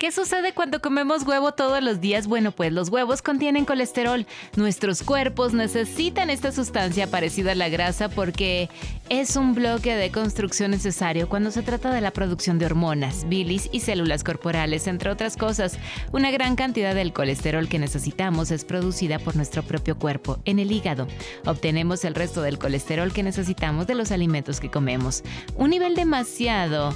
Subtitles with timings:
[0.00, 2.26] ¿Qué sucede cuando comemos huevo todos los días?
[2.26, 4.26] Bueno, pues los huevos contienen colesterol.
[4.56, 8.70] Nuestros cuerpos necesitan esta sustancia parecida a la grasa porque
[9.10, 13.68] es un bloque de construcción necesario cuando se trata de la producción de hormonas, bilis
[13.72, 15.78] y células corporales, entre otras cosas.
[16.12, 20.72] Una gran cantidad del colesterol que necesitamos es producida por nuestro propio cuerpo, en el
[20.72, 21.08] hígado.
[21.44, 25.22] Obtenemos el resto del colesterol que necesitamos de los alimentos que comemos.
[25.56, 26.94] Un nivel demasiado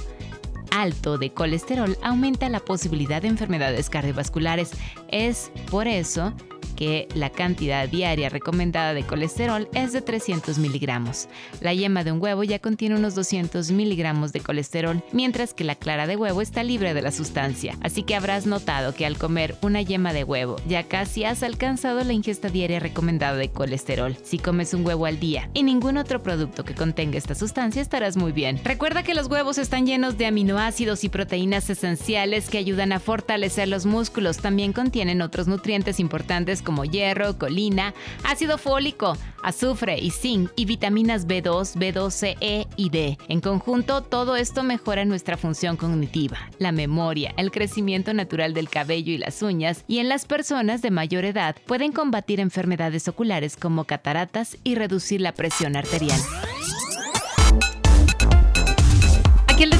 [0.75, 4.71] alto de colesterol aumenta la posibilidad de enfermedades cardiovasculares.
[5.09, 6.33] Es por eso
[6.75, 11.27] que la cantidad diaria recomendada de colesterol es de 300 miligramos.
[11.61, 15.75] La yema de un huevo ya contiene unos 200 miligramos de colesterol, mientras que la
[15.75, 17.77] clara de huevo está libre de la sustancia.
[17.81, 22.03] Así que habrás notado que al comer una yema de huevo ya casi has alcanzado
[22.03, 24.15] la ingesta diaria recomendada de colesterol.
[24.23, 28.17] Si comes un huevo al día y ningún otro producto que contenga esta sustancia estarás
[28.17, 28.59] muy bien.
[28.63, 33.67] Recuerda que los huevos están llenos de aminoácidos y proteínas esenciales que ayudan a fortalecer
[33.67, 34.37] los músculos.
[34.37, 37.93] También contienen otros nutrientes importantes como hierro, colina,
[38.25, 43.17] ácido fólico, azufre y zinc y vitaminas B2, B12, E y D.
[43.29, 49.13] En conjunto, todo esto mejora nuestra función cognitiva, la memoria, el crecimiento natural del cabello
[49.13, 53.85] y las uñas y en las personas de mayor edad pueden combatir enfermedades oculares como
[53.85, 56.19] cataratas y reducir la presión arterial.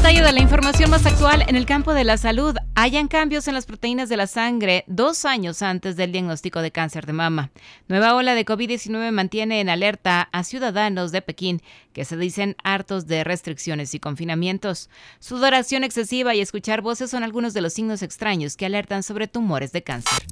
[0.05, 2.55] Detalle de la información más actual en el campo de la salud.
[2.75, 7.07] Hayan cambios en las proteínas de la sangre dos años antes del diagnóstico de cáncer
[7.07, 7.49] de mama.
[7.87, 13.07] Nueva ola de COVID-19 mantiene en alerta a ciudadanos de Pekín que se dicen hartos
[13.07, 14.91] de restricciones y confinamientos.
[15.17, 19.71] Sudoración excesiva y escuchar voces son algunos de los signos extraños que alertan sobre tumores
[19.71, 20.23] de cáncer.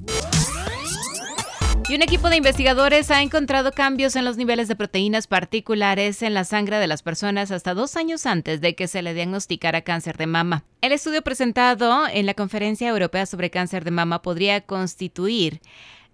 [1.90, 6.34] Y un equipo de investigadores ha encontrado cambios en los niveles de proteínas particulares en
[6.34, 10.16] la sangre de las personas hasta dos años antes de que se le diagnosticara cáncer
[10.18, 10.64] de mama.
[10.82, 15.60] El estudio presentado en la Conferencia Europea sobre Cáncer de Mama podría constituir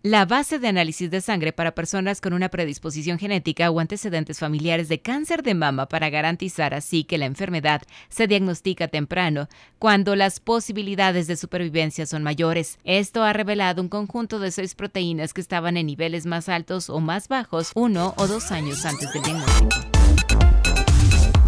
[0.01, 4.87] la base de análisis de sangre para personas con una predisposición genética o antecedentes familiares
[4.87, 10.39] de cáncer de mama para garantizar así que la enfermedad se diagnostica temprano, cuando las
[10.39, 12.79] posibilidades de supervivencia son mayores.
[12.83, 16.99] Esto ha revelado un conjunto de seis proteínas que estaban en niveles más altos o
[16.99, 19.98] más bajos uno o dos años antes del diagnóstico.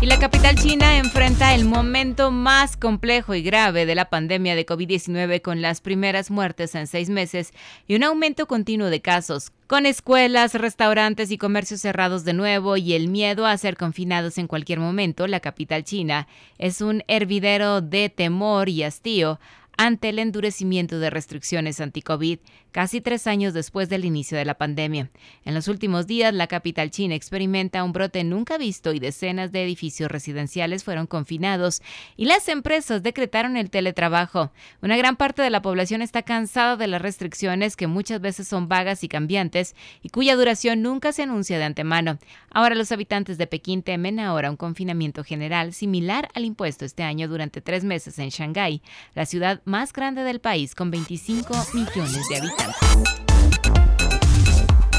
[0.02, 4.66] Y la capital china enfrenta el momento más complejo y grave de la pandemia de
[4.66, 7.54] COVID-19 con las primeras muertes en seis meses
[7.88, 12.94] y un aumento continuo de casos, con escuelas, restaurantes y comercios cerrados de nuevo y
[12.94, 18.10] el miedo a ser confinados en cualquier momento, la capital china es un hervidero de
[18.10, 19.40] temor y hastío
[19.82, 22.38] ante el endurecimiento de restricciones anti-COVID
[22.72, 25.10] casi tres años después del inicio de la pandemia.
[25.44, 29.64] En los últimos días, la capital china experimenta un brote nunca visto y decenas de
[29.64, 31.82] edificios residenciales fueron confinados
[32.16, 34.52] y las empresas decretaron el teletrabajo.
[34.84, 38.68] Una gran parte de la población está cansada de las restricciones que muchas veces son
[38.68, 42.20] vagas y cambiantes y cuya duración nunca se anuncia de antemano.
[42.52, 47.28] Ahora los habitantes de Pekín temen ahora un confinamiento general similar al impuesto este año
[47.28, 48.84] durante tres meses en Shanghái,
[49.16, 52.76] la ciudad más grande del país con 25 millones de habitantes.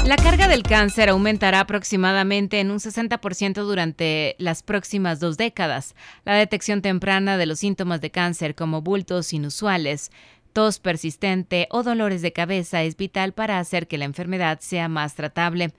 [0.03, 5.95] La carga del cáncer aumentará aproximadamente en un 60% durante las próximas dos décadas.
[6.25, 10.11] La detección temprana de los síntomas de cáncer como bultos inusuales,
[10.53, 15.13] tos persistente o dolores de cabeza es vital para hacer que la enfermedad sea más
[15.13, 15.71] tratable.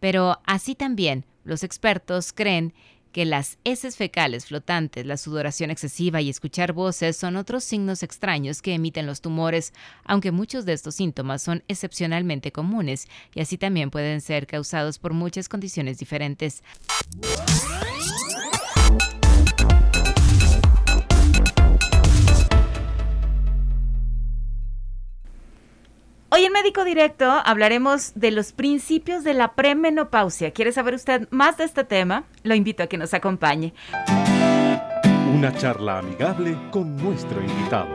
[0.00, 2.72] Pero así también, los expertos creen
[3.18, 8.62] que las heces fecales flotantes, la sudoración excesiva y escuchar voces son otros signos extraños
[8.62, 9.72] que emiten los tumores,
[10.04, 15.14] aunque muchos de estos síntomas son excepcionalmente comunes y así también pueden ser causados por
[15.14, 16.62] muchas condiciones diferentes.
[26.38, 30.52] Hoy en Médico Directo hablaremos de los principios de la premenopausia.
[30.52, 32.26] ¿Quiere saber usted más de este tema?
[32.44, 33.74] Lo invito a que nos acompañe.
[35.34, 37.88] Una charla amigable con nuestro invitado.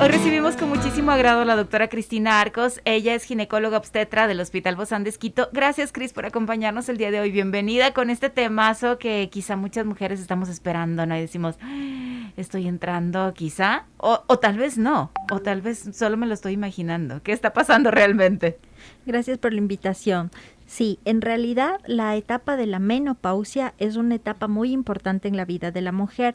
[0.00, 2.80] Hoy recibimos con muchísimo agrado a la doctora Cristina Arcos.
[2.84, 5.48] Ella es ginecóloga obstetra del Hospital Bozán de Esquito.
[5.52, 7.30] Gracias, Cris, por acompañarnos el día de hoy.
[7.30, 11.14] Bienvenida con este temazo que quizá muchas mujeres estamos esperando, ¿no?
[11.14, 11.56] Decimos,
[12.36, 16.54] estoy entrando quizá, o, o tal vez no, o tal vez solo me lo estoy
[16.54, 17.22] imaginando.
[17.22, 18.58] ¿Qué está pasando realmente?
[19.06, 20.32] Gracias por la invitación.
[20.66, 25.44] Sí, en realidad la etapa de la menopausia es una etapa muy importante en la
[25.44, 26.34] vida de la mujer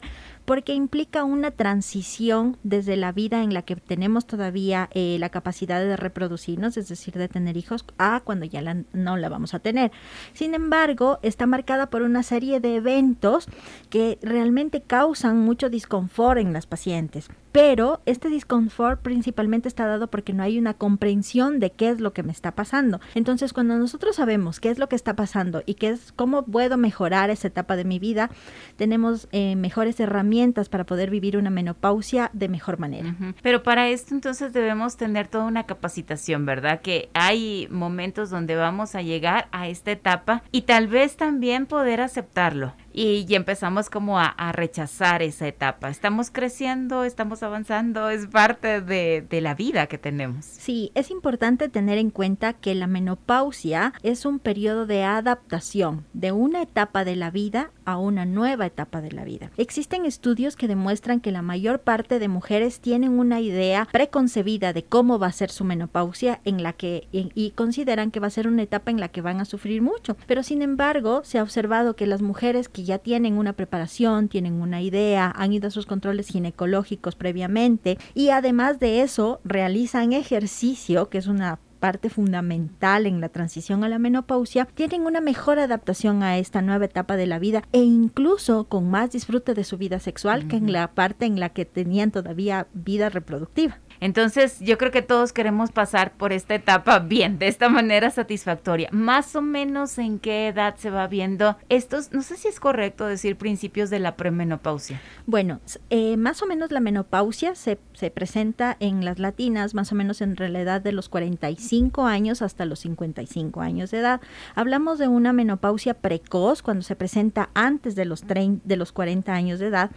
[0.50, 5.78] porque implica una transición desde la vida en la que tenemos todavía eh, la capacidad
[5.78, 8.60] de reproducirnos, es decir, de tener hijos, a cuando ya
[8.92, 9.92] no la vamos a tener.
[10.32, 13.46] Sin embargo, está marcada por una serie de eventos
[13.90, 17.28] que realmente causan mucho disconfort en las pacientes.
[17.52, 22.12] Pero este disconfort principalmente está dado porque no hay una comprensión de qué es lo
[22.12, 23.00] que me está pasando.
[23.16, 26.76] Entonces, cuando nosotros sabemos qué es lo que está pasando y qué es cómo puedo
[26.76, 28.30] mejorar esa etapa de mi vida,
[28.76, 33.14] tenemos eh, mejores herramientas para poder vivir una menopausia de mejor manera.
[33.42, 36.80] Pero para esto entonces debemos tener toda una capacitación, ¿verdad?
[36.80, 42.00] Que hay momentos donde vamos a llegar a esta etapa y tal vez también poder
[42.00, 45.90] aceptarlo y, empezamos como a, rechazar esa etapa.
[45.90, 50.44] Estamos creciendo, estamos avanzando, es parte de, de, la vida que tenemos.
[50.44, 56.32] Sí, es importante tener en cuenta que la menopausia es un periodo de adaptación de
[56.32, 59.50] una etapa de la vida a una nueva etapa de la vida.
[59.56, 64.84] Existen estudios que demuestran que la mayor parte de mujeres tienen una idea preconcebida de
[64.84, 68.48] cómo va a ser su menopausia en la que y consideran que va a ser
[68.48, 70.16] una etapa en la que van a sufrir mucho.
[70.26, 74.60] Pero sin embargo, se ha observado que las mujeres que ya tienen una preparación, tienen
[74.60, 81.08] una idea, han ido a sus controles ginecológicos previamente y además de eso realizan ejercicio,
[81.08, 86.22] que es una parte fundamental en la transición a la menopausia, tienen una mejor adaptación
[86.22, 89.98] a esta nueva etapa de la vida e incluso con más disfrute de su vida
[89.98, 93.80] sexual que en la parte en la que tenían todavía vida reproductiva.
[94.00, 98.88] Entonces, yo creo que todos queremos pasar por esta etapa bien, de esta manera satisfactoria.
[98.92, 103.06] Más o menos en qué edad se va viendo estos, no sé si es correcto
[103.06, 105.00] decir principios de la premenopausia.
[105.26, 105.60] Bueno,
[105.90, 110.20] eh, más o menos la menopausia se, se, presenta en las latinas, más o menos
[110.22, 114.20] entre la edad de los 45 años hasta los 55 años de edad.
[114.54, 119.58] Hablamos de una menopausia precoz cuando se presenta antes de los, de los 40 años
[119.58, 119.90] de edad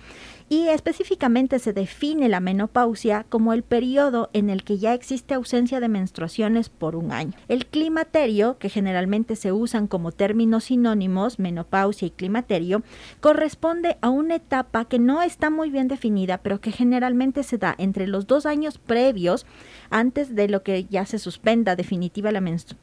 [0.53, 5.79] y específicamente se define la menopausia como el periodo en el que ya existe ausencia
[5.79, 7.33] de menstruaciones por un año.
[7.47, 12.83] El climaterio, que generalmente se usan como términos sinónimos, menopausia y climaterio,
[13.19, 17.73] corresponde a una etapa que no está muy bien definida, pero que generalmente se da
[17.79, 19.47] entre los dos años previos,
[19.89, 22.29] antes de lo que ya se suspenda definitiva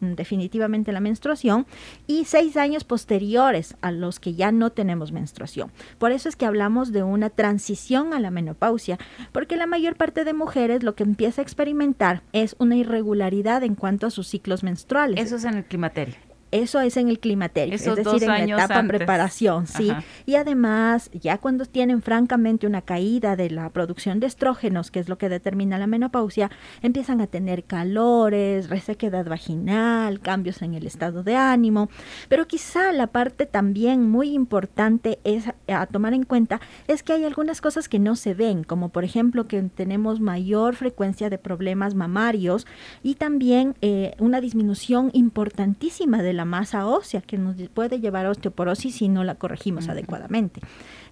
[0.01, 1.67] definitivamente la menstruación,
[2.09, 5.71] y seis años posteriores a los que ya no tenemos menstruación.
[5.99, 8.99] Por eso es que hablamos de una transición transición a la menopausia,
[9.33, 13.75] porque la mayor parte de mujeres lo que empieza a experimentar es una irregularidad en
[13.75, 15.23] cuanto a sus ciclos menstruales.
[15.23, 16.30] Eso es en el climaterio.
[16.51, 19.93] Eso es en el climaterio, es decir, en la etapa preparación, sí.
[20.27, 25.09] Y además, ya cuando tienen francamente una caída de la producción de estrógenos, que es
[25.09, 26.51] lo que determina la menopausia,
[26.83, 31.89] empiezan a tener calores, resequedad vaginal, cambios en el estado de ánimo.
[32.29, 37.25] Pero quizá la parte también muy importante es a tomar en cuenta es que hay
[37.25, 41.95] algunas cosas que no se ven, como por ejemplo que tenemos mayor frecuencia de problemas
[41.95, 42.67] mamarios
[43.03, 48.25] y también eh, una disminución importantísima de la la masa ósea que nos puede llevar
[48.25, 50.63] a osteoporosis si no la corregimos adecuadamente.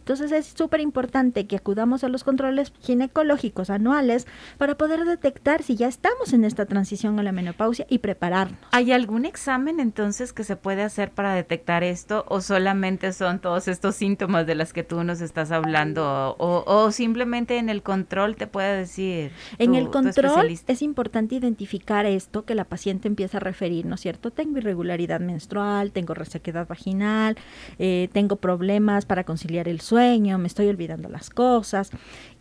[0.08, 4.26] Entonces es súper importante que acudamos a los controles ginecológicos anuales
[4.56, 8.58] para poder detectar si ya estamos en esta transición a la menopausia y prepararnos.
[8.70, 13.68] ¿Hay algún examen entonces que se puede hacer para detectar esto o solamente son todos
[13.68, 18.46] estos síntomas de las que tú nos estás hablando o, simplemente en el control te
[18.46, 19.30] puede decir?
[19.58, 24.00] en el control es importante identificar esto que la paciente empieza a referir, ¿no es
[24.00, 24.30] cierto?
[24.30, 27.36] Tengo irregularidad menstrual, tengo resequedad vaginal,
[27.78, 29.97] eh, tengo problemas para conciliar el sueño
[30.38, 31.90] me estoy olvidando las cosas.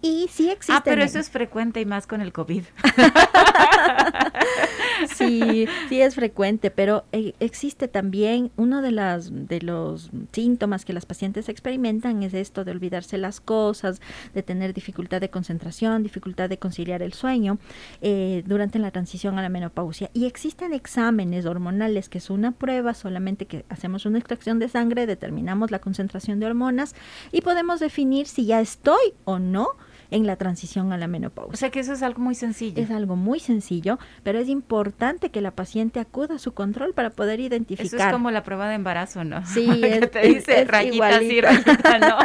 [0.07, 0.73] Y sí existe.
[0.73, 2.63] Ah, pero eso es frecuente y más con el COVID.
[5.17, 10.93] sí, sí es frecuente, pero eh, existe también uno de las de los síntomas que
[10.93, 13.99] las pacientes experimentan es esto de olvidarse las cosas,
[14.33, 17.57] de tener dificultad de concentración, dificultad de conciliar el sueño
[18.01, 20.09] eh, durante la transición a la menopausia.
[20.13, 25.05] Y existen exámenes hormonales que es una prueba solamente que hacemos una extracción de sangre,
[25.05, 26.95] determinamos la concentración de hormonas
[27.33, 29.71] y podemos definir si ya estoy o no
[30.11, 31.53] en la transición a la menopausia.
[31.53, 32.81] O sea que eso es algo muy sencillo.
[32.81, 37.09] Es algo muy sencillo, pero es importante que la paciente acuda a su control para
[37.09, 37.85] poder identificar.
[37.85, 39.45] Eso es como la prueba de embarazo, ¿no?
[39.45, 42.17] Sí, que es, te dice es rayita sí, rayita no.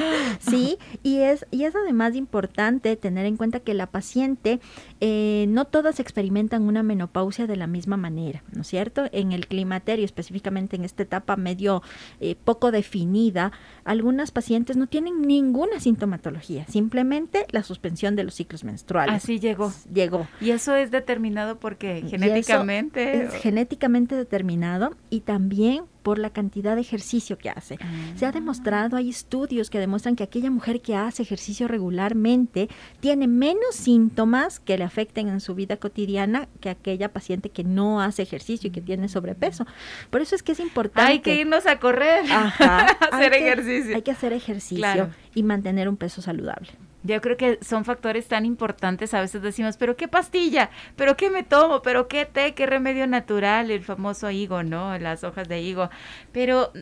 [0.40, 4.60] Sí, y es, y es además importante tener en cuenta que la paciente,
[5.00, 9.06] eh, no todas experimentan una menopausia de la misma manera, ¿no es cierto?
[9.12, 11.82] En el climaterio, específicamente en esta etapa medio
[12.20, 13.52] eh, poco definida,
[13.84, 19.14] algunas pacientes no tienen ninguna sintomatología, simplemente la suspensión de los ciclos menstruales.
[19.14, 19.72] Así llegó.
[19.92, 20.26] Llegó.
[20.40, 23.24] Y eso es determinado porque genéticamente.
[23.24, 27.78] Es genéticamente determinado y también por la cantidad de ejercicio que hace.
[28.14, 32.68] Se ha demostrado, hay estudios que demuestran que aquella mujer que hace ejercicio regularmente
[33.00, 38.00] tiene menos síntomas que le afecten en su vida cotidiana que aquella paciente que no
[38.00, 39.66] hace ejercicio y que tiene sobrepeso.
[40.10, 41.10] Por eso es que es importante.
[41.10, 42.24] Hay que irnos a correr.
[42.30, 43.96] Ajá, hacer hay que- ejercicio.
[43.96, 45.10] Hay que hacer ejercicio Claro.
[45.34, 46.68] y mantener un peso saludable.
[47.06, 49.14] Yo creo que son factores tan importantes.
[49.14, 53.06] A veces decimos, pero qué pastilla, pero qué me tomo, pero qué té, qué remedio
[53.06, 54.98] natural, el famoso higo, ¿no?
[54.98, 55.90] Las hojas de higo.
[56.32, 56.72] Pero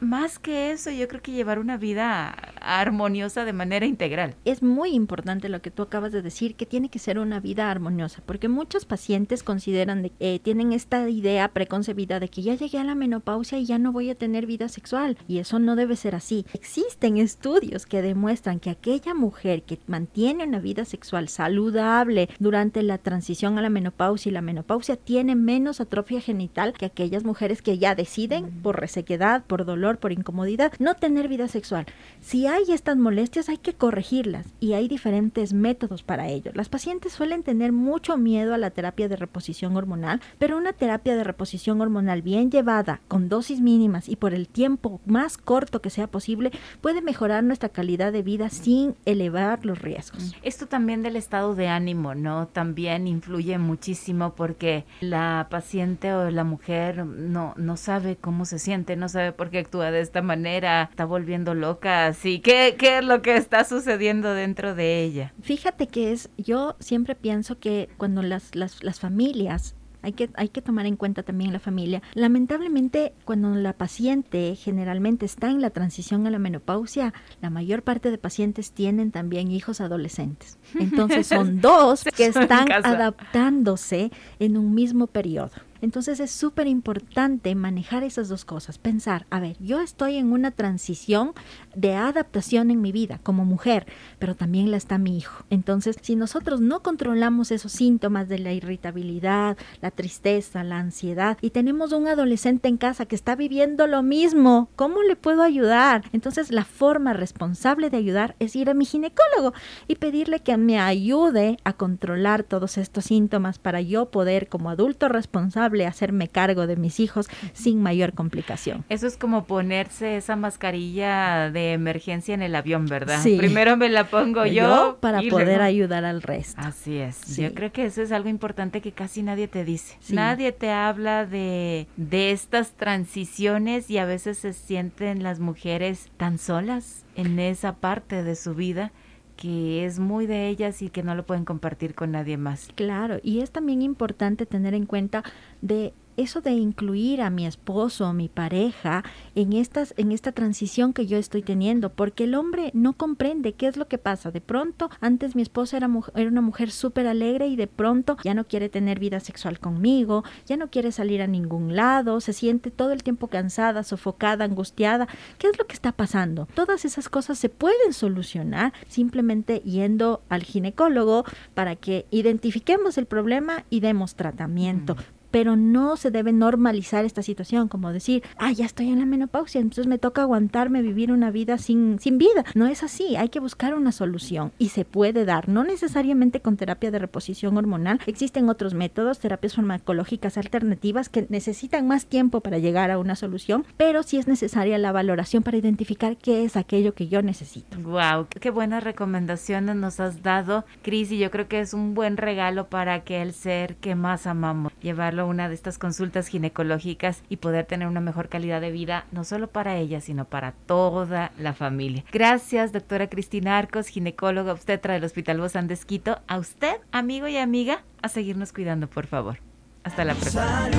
[0.00, 4.34] más que eso, yo creo que llevar una vida armoniosa de manera integral.
[4.44, 7.70] es muy importante lo que tú acabas de decir, que tiene que ser una vida
[7.70, 12.78] armoniosa, porque muchos pacientes consideran, de, eh, tienen esta idea preconcebida de que ya llegué
[12.78, 15.96] a la menopausia y ya no voy a tener vida sexual, y eso no debe
[15.96, 16.46] ser así.
[16.52, 22.98] Existen estudios que demuestran que aquella mujer que mantiene una vida sexual saludable durante la
[22.98, 27.78] transición a la menopausia y la menopausia tiene menos atrofia genital que aquellas mujeres que
[27.78, 31.86] ya deciden por resequedad, por dolor, por incomodidad, no tener vida sexual.
[32.20, 36.50] Si hay estas molestias hay que corregirlas y hay diferentes métodos para ello.
[36.54, 41.16] Las pacientes suelen tener mucho miedo a la terapia de reposición hormonal, pero una terapia
[41.16, 45.90] de reposición hormonal bien llevada, con dosis mínimas y por el tiempo más corto que
[45.90, 50.34] sea posible, puede mejorar nuestra calidad de vida sin elevar los riesgos.
[50.42, 52.48] Esto también del estado de ánimo, ¿no?
[52.48, 58.96] También influye muchísimo porque la paciente o la mujer no, no sabe cómo se siente,
[58.96, 62.40] no sabe por qué actúa de esta manera, está volviendo loca, así.
[62.40, 65.32] ¿Qué, qué es lo que está sucediendo dentro de ella?
[65.42, 69.74] Fíjate que es, yo siempre pienso que cuando las, las, las familias
[70.04, 72.02] hay que, hay que tomar en cuenta también la familia.
[72.12, 78.10] Lamentablemente, cuando la paciente generalmente está en la transición a la menopausia, la mayor parte
[78.10, 80.58] de pacientes tienen también hijos adolescentes.
[80.78, 85.52] Entonces son dos que están adaptándose en un mismo periodo.
[85.84, 90.50] Entonces es súper importante manejar esas dos cosas, pensar, a ver, yo estoy en una
[90.50, 91.34] transición
[91.74, 93.86] de adaptación en mi vida como mujer,
[94.18, 95.44] pero también la está mi hijo.
[95.50, 101.50] Entonces, si nosotros no controlamos esos síntomas de la irritabilidad, la tristeza, la ansiedad, y
[101.50, 106.04] tenemos un adolescente en casa que está viviendo lo mismo, ¿cómo le puedo ayudar?
[106.14, 109.52] Entonces, la forma responsable de ayudar es ir a mi ginecólogo
[109.86, 115.10] y pedirle que me ayude a controlar todos estos síntomas para yo poder, como adulto
[115.10, 118.84] responsable, hacerme cargo de mis hijos sin mayor complicación.
[118.88, 123.20] Eso es como ponerse esa mascarilla de emergencia en el avión, ¿verdad?
[123.22, 123.36] Sí.
[123.36, 126.60] Primero me la pongo yo, para y poder luego- ayudar al resto.
[126.60, 127.16] Así es.
[127.16, 127.42] Sí.
[127.42, 129.96] Yo creo que eso es algo importante que casi nadie te dice.
[130.00, 130.14] Sí.
[130.14, 136.38] Nadie te habla de, de estas transiciones y a veces se sienten las mujeres tan
[136.38, 138.92] solas en esa parte de su vida
[139.36, 142.68] que es muy de ellas y que no lo pueden compartir con nadie más.
[142.74, 145.24] Claro, y es también importante tener en cuenta
[145.60, 149.04] de eso de incluir a mi esposo o mi pareja
[149.34, 153.66] en estas en esta transición que yo estoy teniendo, porque el hombre no comprende qué
[153.66, 154.30] es lo que pasa.
[154.30, 158.34] De pronto, antes mi esposa era, era una mujer súper alegre y de pronto ya
[158.34, 162.70] no quiere tener vida sexual conmigo, ya no quiere salir a ningún lado, se siente
[162.70, 165.08] todo el tiempo cansada, sofocada, angustiada.
[165.38, 166.46] ¿Qué es lo que está pasando?
[166.54, 173.64] Todas esas cosas se pueden solucionar simplemente yendo al ginecólogo para que identifiquemos el problema
[173.70, 174.96] y demos tratamiento.
[175.34, 179.60] Pero no se debe normalizar esta situación, como decir, ah, ya estoy en la menopausia,
[179.60, 182.44] entonces me toca aguantarme vivir una vida sin, sin vida.
[182.54, 186.56] No es así, hay que buscar una solución y se puede dar, no necesariamente con
[186.56, 187.98] terapia de reposición hormonal.
[188.06, 193.66] Existen otros métodos, terapias farmacológicas alternativas que necesitan más tiempo para llegar a una solución,
[193.76, 197.76] pero sí es necesaria la valoración para identificar qué es aquello que yo necesito.
[197.80, 202.18] Wow, qué buenas recomendaciones nos has dado, Cris, y yo creo que es un buen
[202.18, 207.66] regalo para aquel ser que más amamos, llevarlo una de estas consultas ginecológicas y poder
[207.66, 212.04] tener una mejor calidad de vida, no solo para ella, sino para toda la familia.
[212.12, 216.20] Gracias, doctora Cristina Arcos, ginecóloga obstetra del Hospital Bozán de Esquito.
[216.26, 219.38] A usted, amigo y amiga, a seguirnos cuidando, por favor.
[219.82, 220.70] Hasta la próxima.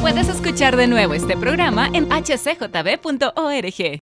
[0.00, 4.00] Puedes escuchar de nuevo este programa en hcjb.org.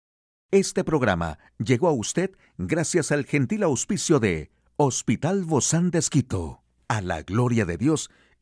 [0.52, 7.02] Este programa llegó a usted gracias al gentil auspicio de Hospital Bozán de Esquito, a
[7.02, 8.10] la gloria de Dios